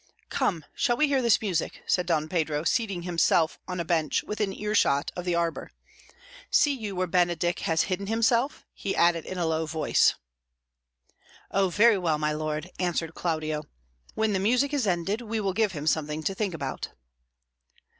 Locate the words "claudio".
13.13-13.61